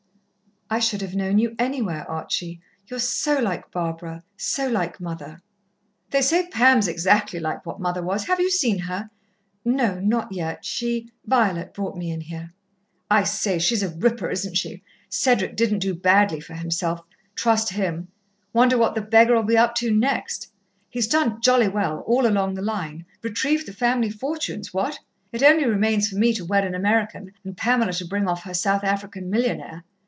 "I 0.73 0.79
should 0.79 1.01
have 1.01 1.13
known 1.13 1.37
you 1.37 1.53
anywhere, 1.59 2.09
Archie. 2.09 2.61
You're 2.87 3.01
so 3.01 3.39
like 3.39 3.71
Barbara 3.71 4.23
so 4.37 4.69
like 4.69 5.01
mother." 5.01 5.41
"They 6.11 6.21
say 6.21 6.47
Pam's 6.47 6.87
exactly 6.87 7.41
like 7.41 7.65
what 7.65 7.81
mother 7.81 8.01
was. 8.01 8.27
Have 8.27 8.39
you 8.39 8.49
seen 8.49 8.79
her?" 8.79 9.09
"No, 9.65 9.99
not 9.99 10.31
yet. 10.31 10.63
She 10.63 11.09
Violet 11.25 11.73
brought 11.73 11.97
me 11.97 12.09
in 12.09 12.21
here." 12.21 12.53
"I 13.09 13.23
say, 13.25 13.59
she's 13.59 13.83
a 13.83 13.89
ripper, 13.93 14.29
isn't 14.29 14.55
she? 14.55 14.81
Cedric 15.09 15.57
didn't 15.57 15.79
do 15.79 15.93
badly 15.93 16.39
for 16.39 16.53
himself 16.53 17.01
trust 17.35 17.71
him. 17.71 18.07
Wonder 18.53 18.77
what 18.77 18.95
the 18.95 19.01
beggar'll 19.01 19.43
be 19.43 19.57
up 19.57 19.75
to 19.75 19.91
next? 19.91 20.53
He's 20.89 21.05
done 21.09 21.41
jolly 21.41 21.67
well, 21.67 21.99
all 22.07 22.25
along 22.25 22.53
the 22.53 22.61
line 22.61 23.05
retrieved 23.21 23.65
the 23.65 23.73
family 23.73 24.09
fortunes, 24.09 24.73
what? 24.73 24.99
It 25.33 25.43
only 25.43 25.65
remains 25.67 26.07
for 26.07 26.15
me 26.15 26.31
to 26.33 26.45
wed 26.45 26.63
an 26.63 26.75
American, 26.75 27.33
and 27.43 27.57
Pamela 27.57 27.91
to 27.91 28.05
bring 28.07 28.25
off 28.29 28.43
her 28.43 28.53
South 28.53 28.85
African 28.85 29.29
millionaire. 29.29 29.83